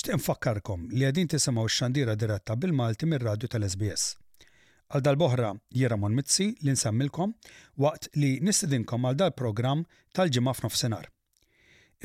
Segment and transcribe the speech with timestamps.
[0.00, 4.04] Ixtiq nfakkarkom li għedin tisimaw xandira diretta bil-Malti mir-radju tal-SBS.
[4.88, 7.34] Għal dal-boħra jiramon Mitzi li nsemmilkom
[7.84, 9.82] waqt li nistidinkom għal dal-program
[10.16, 11.04] tal-ġimma f'nofsenar.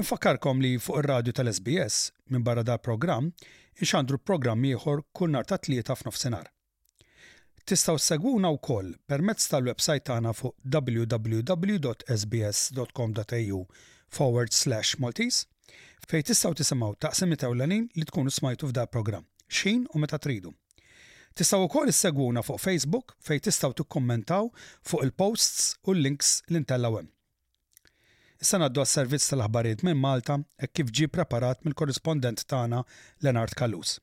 [0.03, 2.01] Infakkarkom li fuq ir-radju tal-SBS
[2.33, 3.31] minn barra dal-program
[3.79, 6.51] inxandru program ieħor kull nar ta' tlieta f'nofsenar.
[7.63, 13.59] Tistaw segwuna u koll permezz tal-websajt tagħna fuq www.sbs.com.au
[14.19, 15.47] forward slash Maltese
[16.09, 20.53] fej tistaw tisimaw taqsimi tawlanin li tkunu smajtu f'da program, xin u meta tridu.
[21.35, 24.45] Tistaw u koll segwuna fuq Facebook fej tistaw tukkommentaw
[24.89, 27.07] fuq il-posts u l-links l-intellawem.
[28.41, 32.83] Issa naddu għas-servizz tal-aħbarijiet minn Malta e kif ġi preparat mill-korrispondent tagħna
[33.23, 33.99] Lenart Kalus.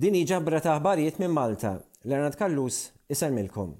[0.00, 3.74] Din hi ġabra ta' aħbarijiet minn Malta Lernat Kallus isalmilkom.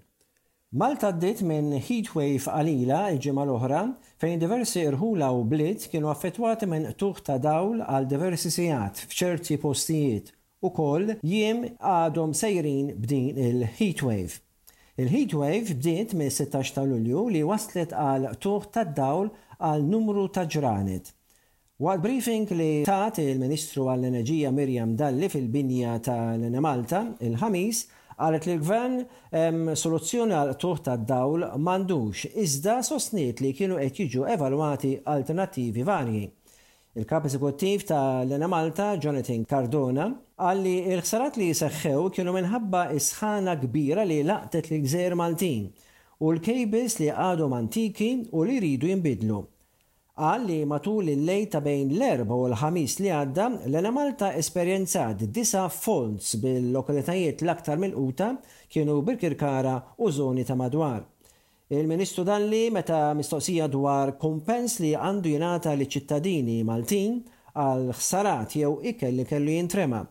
[0.73, 2.91] Malta ddiet minn heatwave il
[3.25, 3.79] ġimgħa l-oħra
[4.21, 9.57] fejn diversi irħula u blit kienu affettwati minn tuħ ta' dawl għal diversi sigħat f'ċerti
[9.63, 10.29] postijiet
[10.61, 14.35] u koll jiem għadhom sejrin b'din il-heatwave.
[15.01, 20.45] Il-heatwave bdiet minn 16 ta' Lulju li waslet għal tuħ ta' dawl għal numru ta'
[20.45, 21.07] ġranet.
[21.81, 27.81] Waqt briefing li tat il-Ministru għall-Enerġija Mirjam Dalli fil-binja ta' enemalta il ħamis
[28.21, 34.27] Għalet li l-gvern soluzzjoni għal tuħta ta' dawl mandux, iżda sostniet li kienu qed jiġu
[34.35, 36.27] evalwati alternativi varji.
[37.01, 44.05] Il-kap eżekuttiv ta' Lena Malta, Jonathan Cardona, għalli il-ħsarat li jisaxħew kienu minħabba isħana kbira
[44.11, 45.71] li laqtet l-gżer Maltin
[46.21, 49.41] u l-kejbis li għadhom antiki u li ridu jimbidlu
[50.21, 55.63] għal li matul il-lej ta' bejn l-erba u l-ħamis li għadda l-ena Malta esperienzat disa
[55.73, 58.33] folds bil-lokalitajiet l-aktar mil quta
[58.71, 61.07] kienu Birkirkara u zoni ta' madwar.
[61.71, 67.17] Il-Ministru Dalli meta mistoqsija dwar kompens li għandu jenata li ċittadini Maltin
[67.55, 70.03] għal ħsarat jew ikel li kellu jintrema.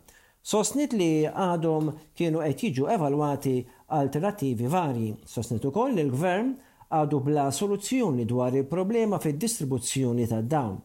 [0.42, 3.59] Sosnit li għadhom kienu qed jiġu evalwati
[3.94, 5.14] alternativi varji.
[5.28, 6.56] Sosnit ukoll il-Gvern
[6.89, 10.79] għadu bla soluzzjoni dwar il-problema fid-distribuzzjoni ta' dawn.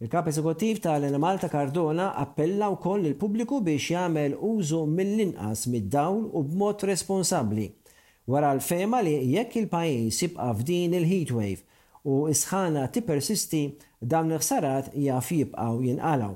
[0.00, 6.44] Il-kap eżekutiv tal-Animal Malta Cardona appella wkoll il pubbliku biex jagħmel użu mill-inqas mid-dawl u
[6.48, 7.66] b'mod responsabbli.
[8.30, 11.60] Wara l-fema li jekk il-pajjiż jibqa' f'din il-heatwave
[12.08, 13.60] u isħana tippersisti
[14.00, 16.34] dawn il-ħsarat jaf jibqaw jinqalaw.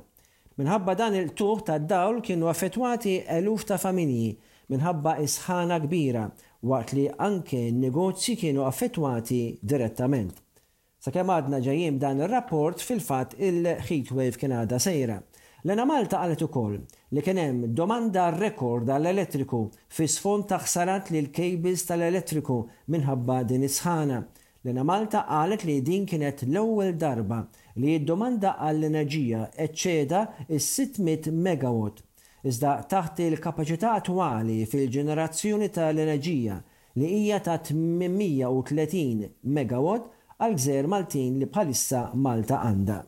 [0.61, 4.35] Minħabba dan il-tuħ ta' dawl kienu affettwati eluf ta' familji
[4.71, 6.23] minħabba isħana kbira
[6.71, 9.41] waqt li anke negozji kienu affettwati
[9.73, 10.35] direttament.
[11.05, 15.19] Sakemm għadna ġajjim dan ir-rapport fil-fatt il-heat wave kien għadha sejra.
[15.69, 16.79] Lena Malta qalet ukoll
[17.15, 19.61] li kien hemm domanda rekord għall-elettriku
[19.97, 22.57] fi sfond ta' ħsarat lil kejbis tal-elettriku
[22.95, 24.23] minħabba din is-sħana.
[24.65, 27.43] Lena Malta qalet li din kienet l-ewwel darba
[27.77, 32.03] li d-domanda għall-enerġija eċċeda is-600 megawatt
[32.45, 36.57] iżda taħt il-kapacità attwali fil-ġenerazzjoni tal-enerġija
[37.01, 40.11] li hija ta' 830 megawatt
[40.45, 42.99] għal gżer Maltin li bħalissa Malta għanda.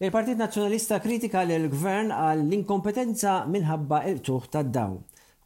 [0.00, 4.98] Il-Partit Nazzjonalista kritika l gvern għal l-inkompetenza minħabba il-tuħ tad daw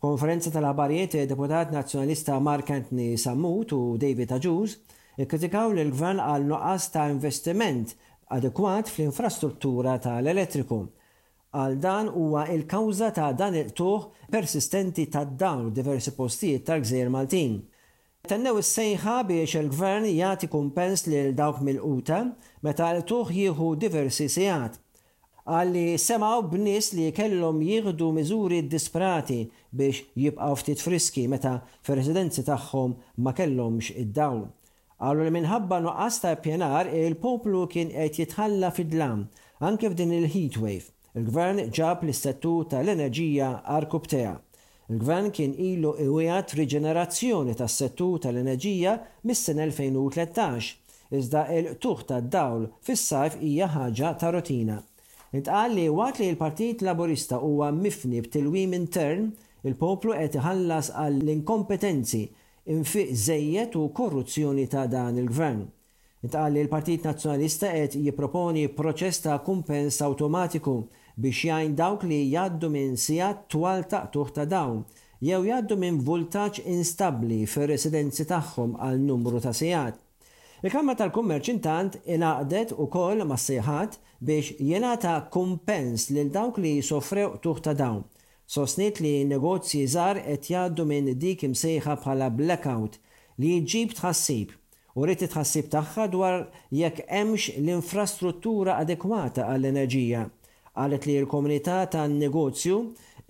[0.05, 4.75] Konferenza tal-ħabarijiet deputat nazzjonalista Mark Anthony Samut u David Aġuż
[5.25, 7.93] ikkritikaw l gvern għal nuqqas ta' investiment
[8.35, 10.81] adekwat fl-infrastruttura tal-elettriku.
[11.55, 17.61] Għal dan huwa il-kawża ta' dan il-tuħ persistenti ta' dawn diversi postijiet tal gżir Maltin.
[18.29, 22.23] Tennew is-sejħa biex il-gvern jagħti kumpens lil dawk mill-quta
[22.67, 24.81] meta l-tuħ jieħu diversi sigħat.
[25.53, 29.43] Għalli semaw b'nis li kellhom jieħdu miżuri disprati
[29.79, 34.47] biex jibqaw ftit friski meta fir-residenzi tagħhom ma kellhomx id-dawl.
[35.03, 39.25] Għallu li minħabba nuqqas ta' pjenar il-poplu kien qed jitħalla fid-dlam,
[39.67, 40.91] anke f'din il-heat wave.
[41.19, 44.07] Il-gvern ġab l settu tal-enerġija arkub
[44.93, 48.91] Il-gvern kien ilu iwijat riġenerazzjoni tas settu tal-enerġija
[49.31, 50.75] mis-sen 2013,
[51.17, 54.77] iżda il-tuħ tad-dawl fis-sajf hija ħaġa ta' rotina.
[55.33, 59.33] Intqal li waqt li l-Partit Laburista huwa mifni b'tilwim intern,
[59.65, 62.23] il-poplu qed iħallas għall-inkompetenzi
[62.67, 65.65] infiq zejjet u korruzzjoni ta' dan il-gvern.
[66.25, 70.73] Itqalli l-Partit Nazzjonalista qed jipproponi proċess ta' kumpens awtomatiku
[71.21, 74.79] biex jgħin dawk li jgħaddu minn sijat twal ta' tuħ ta' dawn
[75.21, 80.01] jew jgħaddu minn voltaġġ instabli fir-residenzi tagħhom għal numru ta' sijat.
[80.65, 87.37] Il-Kamra tal-Kummerċ intant inaqdet u koll ma' sejħat biex jenata kumpens lil dawk li soffrew
[87.45, 88.03] tuħ ta' dawn
[88.53, 92.99] Sosnit li negozji żgħar qed jgħaddu minn dik imsejħa bħala blackout
[93.41, 94.53] li jġib tħassib
[94.99, 96.35] u rrit tħassib tagħha dwar
[96.81, 100.27] jekk hemmx l-infrastruttura adekwata għall-enerġija.
[100.77, 102.77] Qalet li l-komunità tan-negozju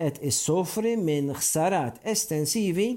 [0.03, 2.89] qed issofri minn ħsarat estensivi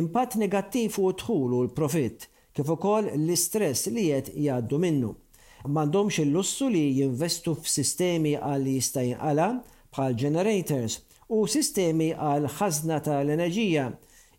[0.00, 5.12] impatt negattiv u dħul u l-profitt kif ukoll l-istress li qed jgħaddu minnu.
[5.68, 9.50] M'għandhomx il-lussu li jinvestu f'sistemi għal jista' jinqala
[9.92, 13.88] bħal generators u sistemi għal ħazna tal-enerġija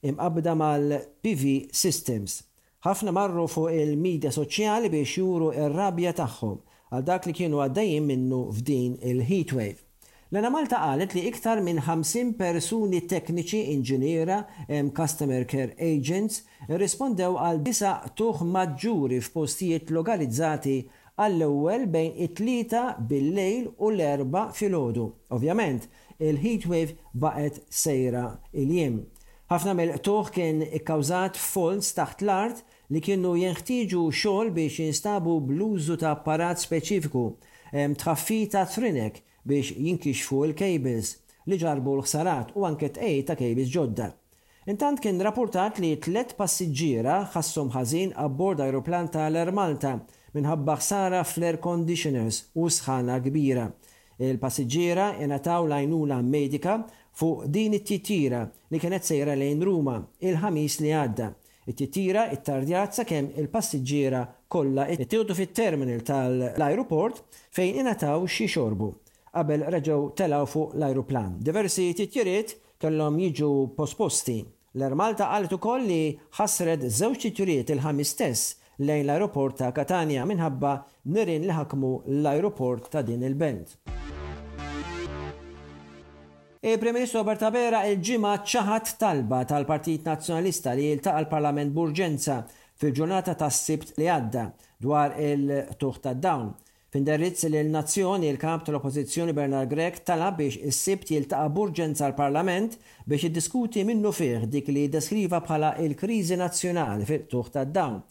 [0.09, 2.39] imqabda mal-PV Systems.
[2.85, 6.55] ħafna marru fuq il-medja soċjali biex juru ir-rabja tagħhom
[6.89, 9.77] għal dak li kienu għaddejjin minnu f'din il-heatwave.
[10.29, 14.39] Lena Malta qalet li iktar minn 50 persuni tekniċi inġiniera
[14.95, 20.77] customer care agents rispondew għal disa tuħ maġġuri f'postijiet lokalizzati
[21.19, 25.09] għall-ewwel bejn it-tlieta bil-lejl u l-erba fil-ħodu.
[25.35, 25.87] Ovvjament,
[26.19, 28.95] il-heat wave baqet sejra il-jem.
[29.49, 32.59] Ħafna mill-tuħ kien ikkawżat folds taħt l-art
[32.93, 37.23] li kienu jenħtiġu xol biex jinstabu bluzu ta' apparat speċifiku,
[37.73, 41.15] tħaffi ta' trinek biex jinkixfu il-kejbils
[41.49, 44.11] li ġarbu l-ħsarat u anke tqej ta' kejbis ġodda.
[44.69, 49.95] Intant kien rapportat li tlet passiġġiera ħassom ħażin abbord aeroplan tal-Air Malta
[50.35, 53.65] minħabba ħsara fl-air conditioners u sħana kbira
[54.27, 55.05] il-passiġġiera
[55.39, 56.79] taw lajnuna medika
[57.17, 61.27] fuq din it-titira li kienet sejra lejn Ruma il-ħamis li għadda.
[61.69, 67.23] It-titira it-tardjazza kemm il-passiġġiera kollha it tiltu fit-terminal tal-aeroport
[67.55, 68.91] fejn inataw xi xorbu
[69.39, 71.37] qabel reġgħu telaw fuq l-aeroplan.
[71.39, 74.41] Diversi titjiriet kellhom jiġu posposti.
[74.75, 76.01] L-Malta qalet ukoll li
[76.41, 80.75] ħasred żewġ titjiriet il-ħamis stess lejn l-aeroport ta' Katania minħabba
[81.15, 83.77] nirin li ħakmu l-aeroport ta' din il-belt.
[86.61, 87.47] Il-Prim-Ministru Roberta
[87.87, 92.35] il-ġimgħa ċaħat talba tal-Partit Nazzjonalista li jiltaqa' l-Parlament Burġenza
[92.81, 94.43] fil-ġurnata tas-Sibt li għadda
[94.83, 96.49] dwar il-tuħ tad-dawn.
[96.91, 102.75] F'indirizz li l-Nazzjoni il-kamp tal-Oppożizzjoni Bernard Grek talab biex is-sibt jiltaqa' burġenza għal parlament
[103.07, 108.01] biex id-diskuti minnu fiħ dik li deskriva bħala il-kriżi nazzjonali fil-tuħ tad-dawn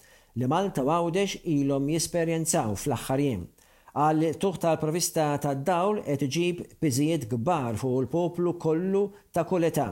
[0.40, 3.44] li Malta għawdex ilhom jisperjenzaw fl-aħħar jiem
[3.98, 9.00] għal tuħ tal-provista tad dawl qed iġib biżijiet kbar fuq il-poplu kollu
[9.34, 9.88] ta' kull età.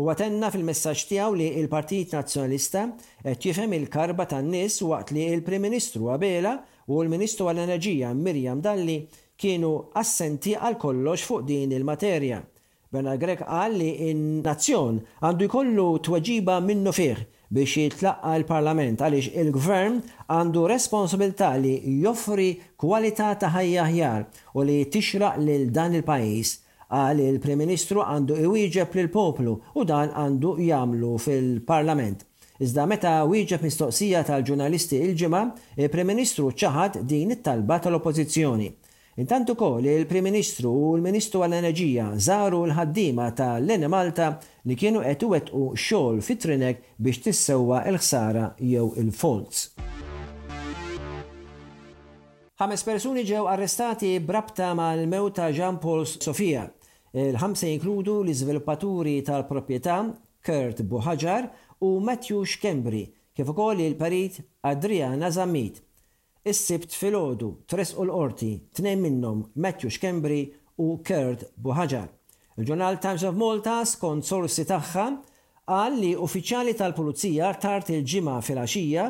[0.00, 2.86] U għatenna fil-messaġġ tiegħu li il-Partit Nazzjonalista
[3.26, 6.54] qed jifhem il-karba tan-nies waqt li il-Prim Ministru Abela
[6.88, 8.96] u l-Ministru għall-Enerġija Mirjam Dalli
[9.38, 12.40] kienu assenti għal kollox fuq din il-materja.
[12.92, 17.20] Bernard Grek qal li in-nazzjon għandu jkollu tweġiba minnu fih
[17.52, 19.98] biex jitlaqqa l-Parlament għaliex il-Gvern
[20.32, 22.46] għandu responsabilità li joffri
[22.80, 24.22] kwalità ta' ħajja ħjar
[24.56, 26.54] u li tixraq lil dan il-pajis
[27.02, 32.22] għal il-Prim Ministru għandu iwieġeb lil poplu u dan għandu jagħmlu fil-Parlament.
[32.62, 35.44] Iżda meta wieġeb mistoqsija tal-ġurnalisti il-ġimgħa,
[35.82, 38.70] il-Prim Ministru ċaħad din it-talba tal-Oppożizzjoni.
[39.16, 44.30] Intant ukoll il-Prim Ministru u l-Ministru għall-Enerġija żaru l-ħaddiema tal-Lene Malta
[44.64, 49.66] li kienu qed iwettqu xogħol fit-trinek biex tissewwa l-ħsara jew il-folz.
[52.62, 56.64] Ħames persuni ġew arrestati brabta mal mewta ta' Jean Paul Sofia.
[57.12, 59.98] Il-ħamsa jinkludu l-iżviluppaturi tal-proprjetà
[60.40, 61.50] Kurt Buħaġar
[61.84, 63.04] u Matthew Kembri,
[63.36, 65.82] kif ukoll il-parit Adriana Nazamit.
[66.44, 70.38] Is-sibt fil-ħodu, Tres u l-Orti, tnejn minnhom Matthew Kembri
[70.82, 72.08] u Kurt Buħaġar.
[72.58, 75.04] Il-ġurnal Times of Malta skont sorsi tagħha
[75.70, 79.04] qal li uffiċjali tal-Pulizija tart il-ġimgħa fil-għaxija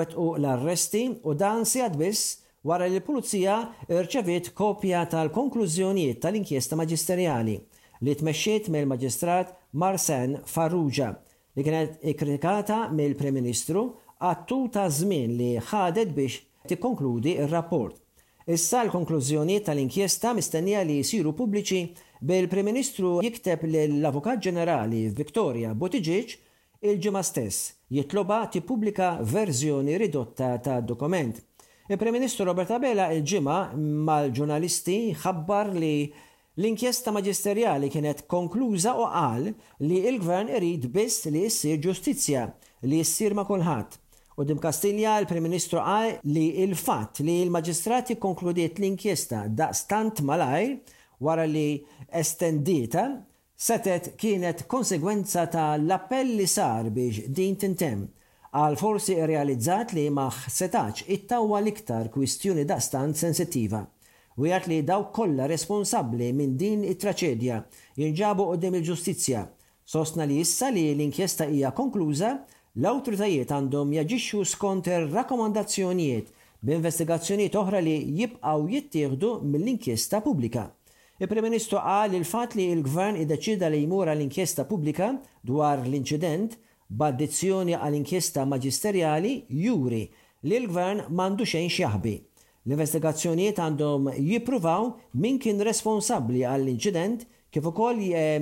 [0.00, 2.34] wetqu l-arresti u dan si biss
[2.66, 7.54] wara li l-Pulizija irċevit kopja tal-konklużjonijiet tal-inkjesta maġisterjali
[8.02, 11.14] li tmexxiet mill-Maġistrat Marsen Farrugia
[11.54, 13.86] li kienet ikkritikata mill-Prim Ministru
[14.18, 17.94] għattu ta' żmien li ħadet biex tikkonkludi ir-rapport.
[18.50, 21.82] Issa l-konklużjoni tal-inkjesta mistennija li jisiru pubbliċi
[22.26, 26.34] bil-Prim Ministru jikteb l-Avukat Ġenerali Viktoria Botiġiċ
[26.90, 31.38] il-ġimgħa stess jitloba tippubblika verżjoni ridotta ta' dokument.
[31.90, 33.62] Il-Prim Ministru Robert Abela il-ġimgħa
[34.10, 35.94] mal-ġurnalisti ħabbar li
[36.58, 39.46] L-inkjesta maġisterjali kienet konkluża u qal
[39.86, 42.48] li il-gvern irid biss li jissir ġustizzja
[42.90, 44.00] li jissir ma' kulħadd
[44.36, 50.64] U dim Kastilja il-Prim Ministru qal li il-fatt li il-Maġistrati konkludiet l-inkjesta da' stant malaj
[51.20, 51.82] wara li
[52.22, 53.02] estendita
[53.66, 58.06] setet kienet konsegwenza ta' l-appell li sar biex din tintem
[58.56, 63.82] għal forsi realizzat li maħ setax it-tawwa l-iktar kwistjoni da' stant sensittiva
[64.40, 67.60] u jgħat li daw kolla responsabli minn din it-traċedja
[68.00, 69.44] jinġabu qoddim il-ġustizja.
[69.84, 72.32] Sostna li issa li l-inkjesta hija konkluża
[72.80, 76.30] l autoritajiet għandhom jaġixxu skont ir rakkomandazzjonijiet
[76.64, 80.70] b'investigazzjonijiet oħra li jibqgħu jittieħdu mill-inkjesta pubblika.
[81.20, 85.10] il prim ministru qal il fatt li l-Gvern iddeċida li jmur għall-inkjesta pubblika
[85.44, 86.56] dwar l-inċident
[86.88, 90.06] b'addizzjoni għall-inkjesta maġisterjali juri
[90.42, 92.14] li l-Gvern mandu xejn xjaħbi.
[92.66, 97.98] L-investigazzjonijiet għandhom jippruvaw min kien responsabbli għall-inċident kif ukoll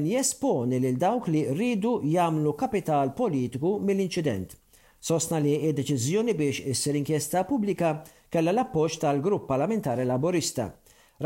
[0.06, 4.52] jesponi lil dawk li rridu jagħmlu kapital politiku mill-inċident.
[5.02, 7.90] Sostna li id-deċiżjoni biex issir inkjesta pubblika
[8.30, 10.68] kellha l-appoġġ tal-Grupp Parlamentari Laborista.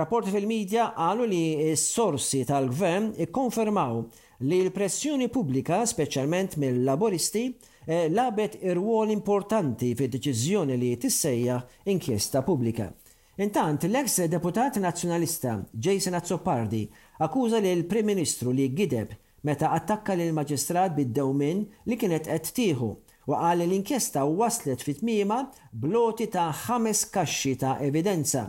[0.01, 1.43] Rapporti fil-medja għalu li
[1.75, 4.01] s-sorsi tal-gvern ikkonfermaw
[4.49, 7.47] li l-pressjoni pubblika, speċjalment mill-laboristi,
[7.87, 12.89] eh, labet ir wol importanti fid-deċiżjoni li tissejja inkjesta pubblika.
[13.43, 16.85] Intant, l-ex deputat nazjonalista Jason Azzopardi
[17.19, 19.11] akkuża li l-Prim Ministru li gideb
[19.45, 25.41] meta attakka lil maġistrat bid-dewmin li kienet qed tieħu u qal l-inkjesta waslet fit-tmiema
[25.73, 28.45] bloti ta' ħames kaxxi ta' evidenza.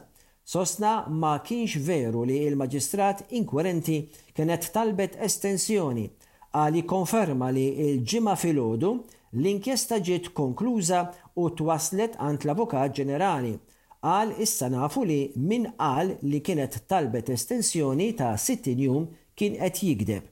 [0.45, 3.97] Sosna ma kienx veru li il-maġistrat inkwerenti
[4.37, 6.05] kienet talbet estensjoni
[6.53, 8.93] għali konferma li il-ġimma filgħodu
[9.41, 11.05] l-inkjesta ġiet konkluża
[11.41, 13.57] u twaslet għand l-Avukat Ġenerali
[14.05, 15.15] Għal issa nafu li
[15.51, 20.27] min qal li kienet talbet estensjoni ta' 60 jum kien qed jikdeb.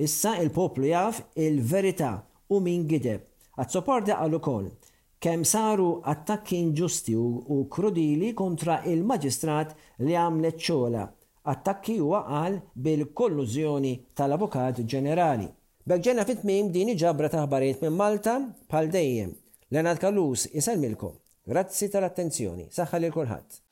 [0.00, 2.12] Issa il-poplu jaf il-verità
[2.48, 3.26] u min gideb.
[3.60, 4.70] Għazzoporda għallu ukoll
[5.26, 11.04] kemm saru attakki inġusti u krudili kontra il-maġistrat li għamlet ċola.
[11.52, 12.56] Attakki huwa qal
[12.88, 13.92] bil-kollużjoni
[14.22, 15.50] tal-Avukat Ġenerali.
[15.84, 18.38] Bekġena fit mim din ġabra taħbariet minn Malta
[18.72, 19.32] bħal dejjem.
[19.76, 21.18] Lenat Kalus isalmilkom.
[21.52, 23.62] Grazzi tal-attenzjoni, saħħa li kulħadd.